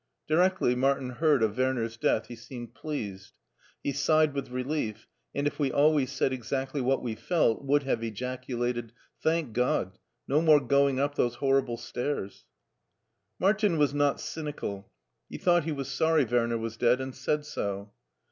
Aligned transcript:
Directly 0.27 0.73
Martin 0.73 1.11
heard 1.11 1.43
of 1.43 1.55
Werner's 1.59 1.95
death 1.95 2.25
he 2.25 2.35
seemed 2.35 2.73
pleased; 2.73 3.33
he 3.83 3.91
sighed 3.91 4.33
with 4.33 4.49
relief, 4.49 5.07
and 5.35 5.45
if 5.45 5.59
we 5.59 5.71
always 5.71 6.11
said 6.11 6.33
exactly 6.33 6.81
what 6.81 7.03
we 7.03 7.13
felt, 7.13 7.63
would 7.63 7.83
have 7.83 8.01
ejaculated," 8.03 8.93
Thank 9.21 9.53
God, 9.53 9.99
no 10.27 10.41
more 10.41 10.59
going 10.59 10.99
up 10.99 11.13
those 11.13 11.35
horrible 11.35 11.77
stairs 11.77 12.45
1" 13.37 13.45
Martin 13.47 13.77
was 13.77 13.93
not 13.93 14.19
cynical; 14.19 14.91
he 15.29 15.37
thought 15.37 15.65
he 15.65 15.71
was 15.71 15.87
sorry 15.87 16.25
/Werner 16.25 16.57
was 16.59 16.77
dead, 16.77 16.99
and 16.99 17.13
said 17.13 17.45
so. 17.45 17.91